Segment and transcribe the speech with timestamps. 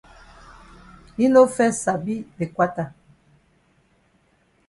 [1.17, 2.85] Yi no fes sabi de kwata.